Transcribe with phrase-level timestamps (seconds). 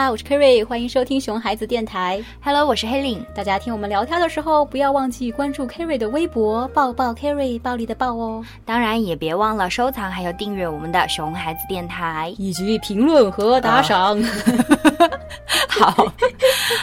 [0.00, 2.24] 好，我是 Kerry，欢迎收听熊孩子电台。
[2.42, 3.22] Hello，我是黑令。
[3.34, 12.34] 大家听我们聊天的时候，不要忘记关注 Kerry 的微博“抱抱 Kerry”，暴力的抱哦，当然也别忘了收藏还有订阅我们的熊孩子电台。
[12.38, 14.18] 以及评论和打赏。
[15.68, 16.10] 好，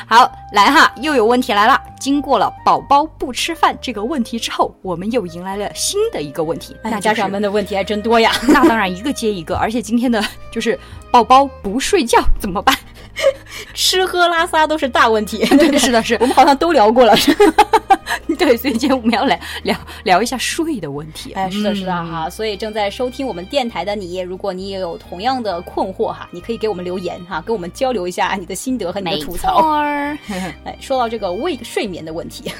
[0.05, 1.81] 好，来哈，又有问题来了。
[1.99, 6.76] 经过了宝宝不吃饭这个问题之后，我们又迎来了新的一个问题。
[6.84, 8.31] 哎那家长们的问题还真多呀。
[8.48, 10.79] 那当然一个接一个，而且今天的就是
[11.09, 12.77] 宝宝不睡觉怎么办？
[13.77, 15.45] 吃喝拉撒都是大问题。
[15.55, 17.16] 对，是的，是我们好像都聊过了。
[18.38, 21.34] 对，所以今天我们要来聊聊一下睡的问题。
[21.34, 22.30] 哎，是的，是的嗯哈。
[22.30, 29.77] 所以正在收听我们电台的你，如果你也有同样的困惑哈，你可以给我们留言哈，跟我们交流一下你的心得和你的吐槽。
[30.66, 32.52] 哎，说到这个胃睡眠的问题，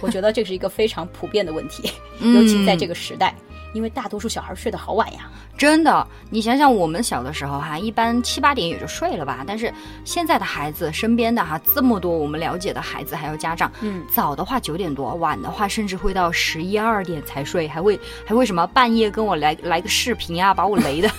[0.00, 3.34] 我觉得这是一个非常普遍的问题，嗯尤其在这个时代，
[3.74, 5.28] 因为大多数小孩睡得好晚呀。
[5.58, 9.44] 真的，你想想，我们小的时候哈，一般七八点也就睡了吧。
[9.46, 9.72] 但是
[10.04, 21.10] 现在的孩子，身边的哈这么多我们了解的孩子还有家长，嗯，早的话九点多，晚的话甚至会到十一二点才睡，还会还会什么半夜跟我来来个视频啊，把我雷 的。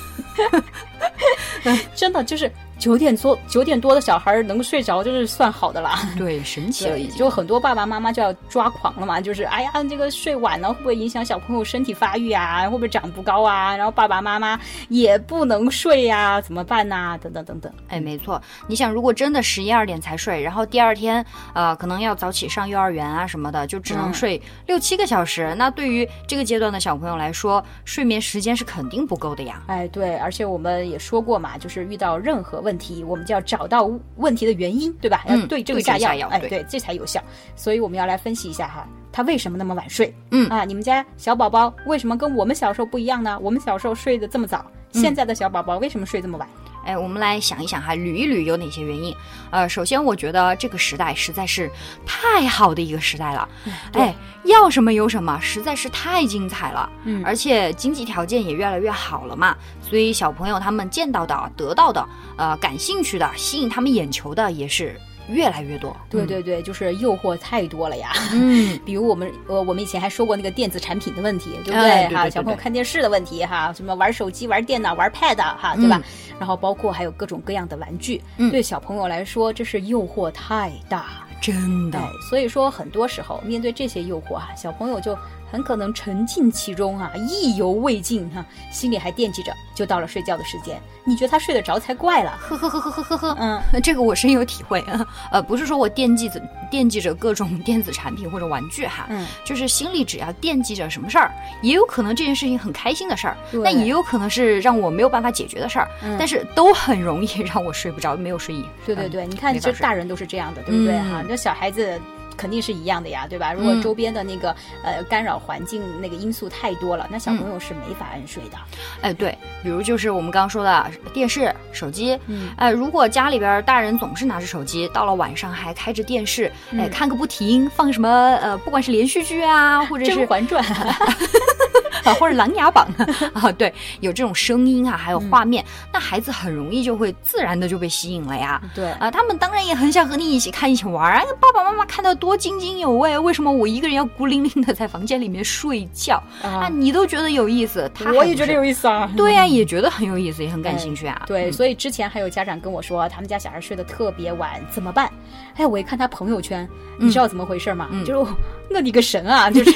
[1.95, 5.99] 真的就是九点多九点多的小孩能睡着，就是算好的啦。
[6.17, 7.17] 对，神奇了已，经。
[7.17, 12.63] 就很多爸爸妈妈就要抓狂了嘛， 就是哎呀，这个睡晚了会不会影响小朋友身体发育啊？
[12.63, 13.75] 会不会长不高啊？
[13.75, 14.59] 然后爸爸妈妈
[14.89, 17.71] 也不能睡呀、怎么办呐、等等等等。
[17.87, 29.61] 哎，没错，你想，如果真的十一二点才睡，然后第二天呃可能要早起上幼儿园啊什么的，就只能嗯睡六七个小时，那对于这个阶段的小朋友来说，睡眠时间是肯定不够的呀。
[29.67, 35.23] 哎，对，而且我们也说过嘛，就是遇到任何问题，我们就要找到问题的原因，对吧？
[35.27, 37.21] 嗯要对症下药，哎，下药对对，这才有效。
[37.55, 40.13] 所以我们要来分析一下哈，他为什么那么晚睡？
[40.31, 43.37] 嗯啊，你们家小宝宝为什么跟我们小时候不一样呢？
[43.41, 46.49] 我们小时候睡得这么早，嗯现在的小宝宝为什么睡这么晚？
[46.85, 49.15] 哎，我们来想一想哈，捋一捋有哪些原因。
[49.49, 51.69] 呃，首先我觉得这个时代实在是
[52.05, 56.89] 太好的一个时代了，嗯哎，要什么有什么，实在是太精彩了。
[57.03, 62.07] 嗯而且经济条件也越来越好了嘛，所以小朋友他们见到的、得到的、
[62.37, 64.99] 呃感兴趣的、吸引他们眼球的也是
[65.29, 65.95] 越来越多。
[66.09, 68.11] 对对对，就是诱惑太多了呀。
[68.33, 76.01] 嗯， 比如我们呃，我们以前还说过那个电子产品的问题，对不对对对小朋友看电视的问题哈，什么玩手机、玩电脑、玩 Pad 哈，对吧？
[76.39, 81.05] 然后包括还有各种各样的玩具，嗯对小朋友来说，这是诱惑太大。
[81.41, 85.15] 真的哎，所以说很多时候面对这些诱惑啊，小朋友就
[85.55, 92.37] 很可能沉浸其中啊，意犹未尽哈、心里还惦记着，就到了睡觉的时间，你觉得他睡得着才怪了。
[92.41, 93.37] 呵呵呵呵呵呵呵。
[93.39, 108.61] 嗯，这个我深有体会啊，呃，不是说我惦记着惦记着各种电子产品或者玩具哈，嗯，就是心里只要惦记着什么事儿，也有可能这件事情很开心的事儿，对那也有可能是让我没有办法解决的事儿，嗯但是都很容易让我睡不着，没有睡意。
[108.61, 111.23] 嗯对对对，你看，没法睡这大人都是这样的，对不对嗯哈？
[111.25, 111.97] 那小孩子。
[112.37, 113.53] 肯定是一样的呀，对吧？
[113.53, 118.57] 如果嗯周边的那个、呃干扰环境那个因素太多了，那小朋友是没法安睡的。
[119.01, 128.09] 哎，对，比如就是我们刚刚说的电视、手机，嗯，哎，如果家里边大人总是拿着手机，到了晚上还开着电视，哎，嗯看个不停，放什么
[128.41, 130.97] 呃，不管是连续剧啊，或者《是甄嬛传》啊，
[132.19, 132.87] 或者《琅琊榜》
[133.33, 138.61] 啊， 对，有这种声音啊，还有嗯画面，那孩子很容易就会自然的就被吸引了呀。
[138.73, 141.17] 对，啊，他们当然也很想和你一起看、一起玩儿。
[141.17, 146.21] 哎爸爸妈妈看到多津津有味，为什么我一个人要孤零零的在房间里面睡觉？
[146.41, 149.09] 啊，啊，你都觉得有意思，他我也觉得有意思啊。
[149.17, 151.23] 对呀、也觉得很有意思，也很感兴趣啊。
[151.27, 155.11] 对，嗯所以之前还有家长跟我说，他们家小孩睡得特别晚，怎么办？
[155.55, 156.67] 哎，我一看他朋友圈，
[156.99, 157.87] 你知道怎么回事吗？
[157.91, 158.31] 嗯就是
[158.69, 159.71] 那你个神啊， 就是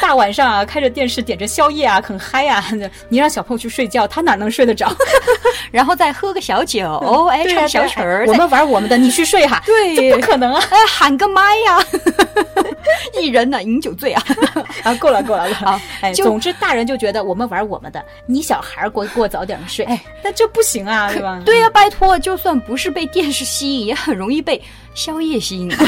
[0.00, 2.64] 大晚上啊，开着电视点着宵夜啊，很嗨啊。
[3.08, 4.90] 你让小朋友去睡觉，他哪能睡得着？
[5.70, 9.62] 然后再喝个小酒，哎，唱小曲儿，再我们玩我们的，你去睡哈。
[9.66, 10.64] 对这不可能啊！
[10.70, 11.78] 哎喊个麦呀，
[13.20, 14.22] 一人呢饮酒醉啊。
[14.82, 15.80] 啊，够了够了够了好！
[16.00, 19.84] 哎，总之大人就觉得我们玩我们的，你小孩儿给我给我早点睡。
[19.84, 21.42] 哎，那这不行啊，对吧？
[21.44, 24.60] 对呀、拜托，就算不是被电视吸引，也很容易被
[24.94, 25.78] 宵夜吸引啊。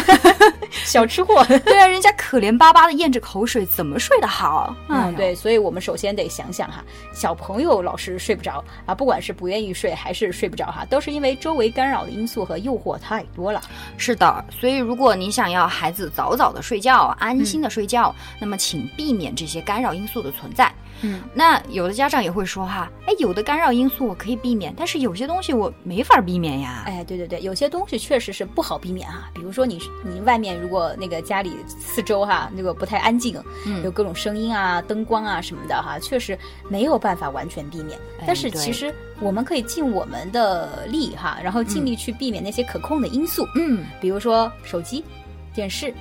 [0.85, 1.45] 小吃货。
[1.65, 4.75] 对啊，人家可怜巴巴的咽着口水，怎么睡得好？
[4.89, 6.83] 哎嗯，对，所以我们首先得想想哈，
[7.13, 13.61] 小朋友老是睡不着啊，不管是不愿意睡还是睡不着哈，都是因为周围干扰的因素和诱惑太多了。
[13.97, 20.73] 是的，所以如果你想要孩子早早的睡觉，安心的睡觉，那么请避免这些干扰因素的存在。
[21.03, 26.83] 嗯，那有的家长也会说哈，哎，有的干扰因素我可以避免，但是有些东西我没法避免呀。
[26.87, 29.31] 哎，对对对，有些东西确实是不好避免啊。
[29.35, 36.39] 比如说你你外面如果那个家里四周哈那个不太安静，嗯有各种声音啊、灯光啊什么的哈，确实
[36.69, 37.99] 没有办法完全避免。
[38.21, 45.05] 哎但是其实我们可以尽我们的力哈，然后尽力去避免那些可控的因素，嗯，比如说手机、
[45.55, 45.93] 电视，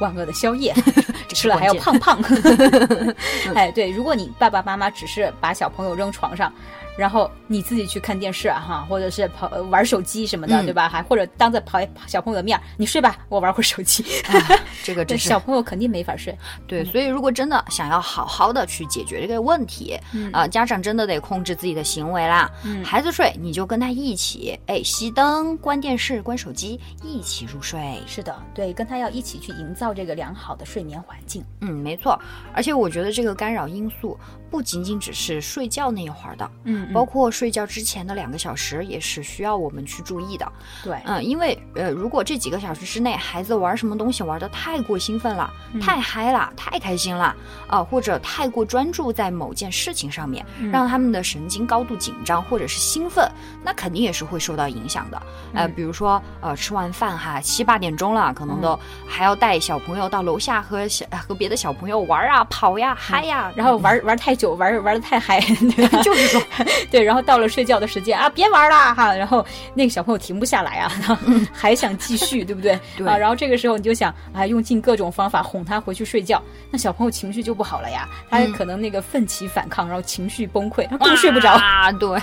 [0.00, 0.74] 万恶的宵夜，
[1.30, 2.20] 吃了还要胖胖。
[3.54, 6.52] 哎，对，如果你爸爸妈妈只是把小朋友扔床上，
[6.96, 10.88] 然后你自己去看电视啊哈，或者是跑呃玩手机什么的，嗯对吧？
[10.88, 14.34] 还或者当着跑小朋友的面，你睡吧，我玩会儿手机，啊
[14.82, 16.36] 这个对真是小朋友肯定没法睡。
[16.66, 22.50] 对，所以如果真的想要好好的去解决这个问题，嗯啊、家长真的得控制自己的行为啦。
[22.64, 27.78] 嗯孩子睡，你就跟他一起，哎，熄灯、关电视、关手机，一起入睡。
[28.06, 31.44] 是的，对，跟他要一起去营造这个良好的睡眠环境。
[31.60, 32.18] 嗯，没错。
[32.54, 34.18] 而且我觉得这个干扰因素
[34.50, 40.50] 不仅仅只是睡觉那一会儿的，嗯包括睡觉之前的两个小时也是需要我们去注意的。
[40.82, 47.34] 对，嗯，因为呃，如果这几个小时之内孩子玩什么东西玩的太过兴奋了、嗯太嗨了、太开心了
[47.66, 53.30] 啊、或者太过专注在某件事情上面，嗯让他们的神经高度紧张或者是兴奋，
[53.62, 55.22] 那肯定也是会受到影响的。
[55.54, 65.86] 呃，嗯比如说呃，吃完饭哈，七八点钟了，可能都还要带小朋友到楼下和小和别的小朋友玩啊、跑呀、嗨呀，嗯然后玩玩太久，玩玩的太嗨，对？
[66.02, 66.42] 就是说，
[66.90, 69.44] 对，然后到了睡觉的时间啊，别玩了哈，然后
[69.74, 70.92] 那个小朋友停不下来啊，
[71.52, 72.78] 还想继续，对不对？
[72.96, 81.52] 对啊，然后这个时候你就想啊，用尽各种方法哄他回去睡觉，那小朋友情绪就不好了呀，他嗯可能那个奋起反抗，然后情绪崩溃，他更睡不着。
[81.52, 82.18] 啊，对，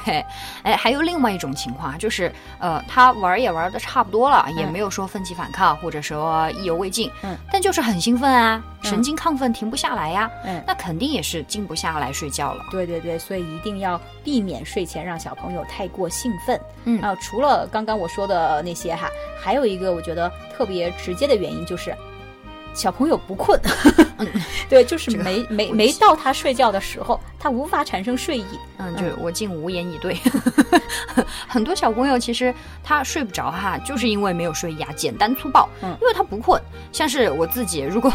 [0.64, 12.64] 哎，还有另外一种情况，就是呃，他玩也玩的差不多了，也嗯没有说奋起反抗，或者说意犹未尽，嗯，但就是很兴奋啊，嗯神经亢奋停不下来呀，嗯那肯定也是静不下来睡觉了。
[12.72, 16.60] 对对对，所以一定要避免睡前让小朋友太过兴奋。
[16.86, 21.94] 嗯啊，除了刚刚我说的那些哈，还有一个我觉得特别直接的原因就是。
[22.76, 23.60] 小朋友不困，
[24.70, 28.46] 对，就是这个没没没到他睡觉的时候，他无法产生睡意。
[28.78, 30.18] 嗯，就是我竟无言以对。
[31.48, 35.68] 很多小朋友其实他睡不着哈，就是因为没有睡意啊，简单粗暴。
[35.82, 36.62] 嗯因为他不困。
[36.92, 38.12] 像是我自己，如果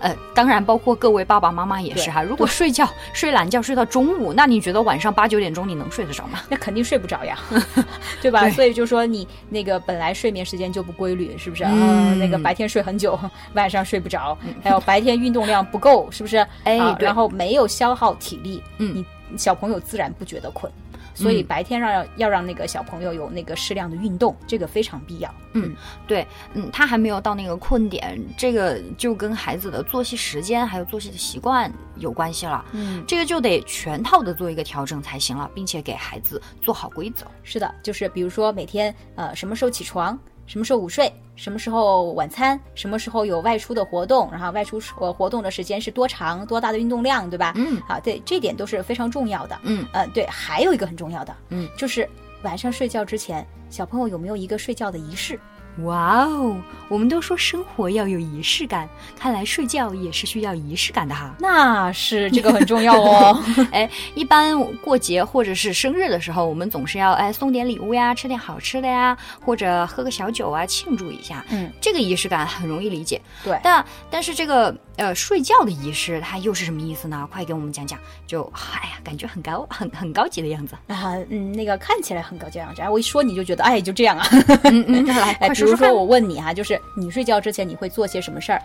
[0.00, 6.40] 呃，当然包括各位爸爸妈妈也是哈，如果睡觉睡懒觉睡到中午，那你觉得晚上八九点钟你能睡得着吗？
[6.48, 7.38] 那肯定睡不着呀，
[8.22, 8.42] 对吧？
[8.42, 11.64] 对所以就说你那个本来睡眠时间就不规律，是不是？
[11.64, 13.18] 嗯呃那个白天睡很久，
[13.54, 16.36] 晚上睡不着，还有白天运动量不够，是不是？
[16.64, 20.70] 哎啊然后没有消耗体力，嗯你小朋友自然不觉得困。
[21.18, 25.34] 所以嗯白天让要让那个小朋友有那个适量的运动，这个非常必要。
[25.54, 25.74] 嗯，
[26.06, 26.24] 对，
[26.54, 32.64] 嗯，他还没有到那个困点，这个就跟孩子的作息时间还有作息的习惯有关系了。
[32.72, 37.26] 嗯，这个就得全套的做一个调整才行了，并且给孩子做好规则。
[37.42, 40.16] 是的，就是比如说每天呃什么时候起床，
[40.48, 47.52] 什么时候午睡，什么时候晚餐，什么时候有外出的活动，然后外出呃活动的时间是多长，多大的运动量，对吧？
[47.54, 49.58] 嗯好，对，这点都是非常重要的。
[49.62, 52.08] 嗯呃，对，还有一个很重要的，嗯，就是
[52.42, 55.38] 晚上睡觉之前，小朋友有没有一个睡觉的仪式？
[55.84, 56.56] 哇哦，
[56.88, 61.34] 我们都说生活要有仪式感，看来睡觉也是需要仪式感的哈。
[61.38, 63.42] 那是这个很重要哦。
[63.70, 71.44] 哎，一般过节或者是生日的时候，我们总是要哎送点礼物呀，吃点好吃的呀，或者喝个小酒啊，庆祝一下。
[71.50, 73.20] 嗯，这个仪式感很容易理解。
[73.44, 77.26] 对但但是这个呃睡觉的仪式，它又是什么意思呢？
[77.32, 77.98] 快给我们讲讲。
[78.26, 80.76] 就哎呀，感觉很高 很很高级的样子。
[80.92, 84.26] 啊，嗯，那个看起来很高级样子，哎，我一说你就觉得，哎，就这样啊。
[84.64, 85.78] 嗯嗯，来， 哎，快说说看。
[85.78, 88.60] 比如说我问你哈、就是你睡觉之前你会做些什么事儿？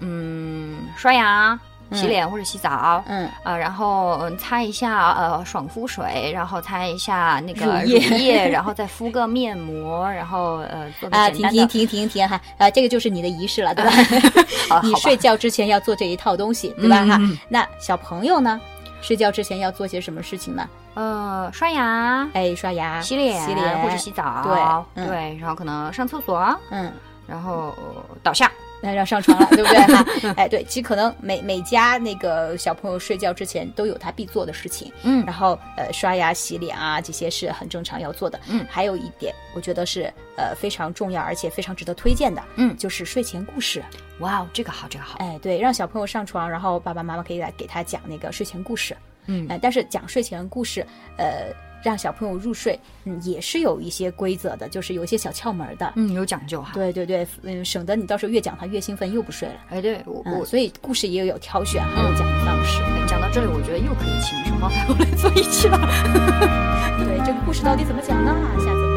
[0.00, 1.58] 嗯，刷牙、
[1.92, 3.02] 洗脸或者洗澡。
[3.06, 13.90] 嗯，啊，然后嗯擦一下呃爽肤水，然后擦一下那个乳液然后再敷个面膜，然后呃做个啊，停停停停停哈，啊，这个就是你的仪式了，对吧？
[14.68, 17.04] 好 你睡觉之前要做这一套东西，对吧？
[17.06, 17.18] 哈、
[17.48, 18.60] 那小朋友呢？
[19.00, 20.68] 睡觉之前要做些什么事情呢？
[20.94, 26.92] 呃刷牙、哎，刷牙、洗脸、洗脸或者洗澡，对嗯对，然后可能上厕所，嗯，
[27.24, 29.78] 然后呃倒下，那要上床了， 对不对？
[29.94, 30.04] 哈，
[30.36, 38.38] 哎，对，其实可能每每家那个小朋友睡觉之前都有他必做的事情，嗯然后呃刷牙、洗脸啊，这些是很正常要做的。
[38.48, 43.82] 嗯还有一点，我觉得是呃非常重要而且非常值得推荐的，嗯就是睡前故事。
[44.20, 48.96] 哇哦，这个好，这个好，哎，对，让小朋友上床，然后爸爸妈妈可以来给他讲那个睡前故事。
[49.26, 50.84] 嗯哎，但是讲睡前故事，
[51.18, 55.92] 呃，让小朋友入睡，嗯，也是有一些规则的，就是有一些小窍门的。
[55.96, 56.72] 嗯，有讲究哈。
[56.74, 59.54] 对对对，嗯，省得你到时候越讲他越兴奋，又不睡了。
[59.70, 62.80] 哎，对我嗯，我所以故事也有挑选，还有讲的方式。
[63.06, 65.78] 讲到这里，我觉得又可以请双胞胎后来做一期了。
[66.98, 68.34] 对，这个故事到底怎么讲呢？
[68.58, 68.87] 下次。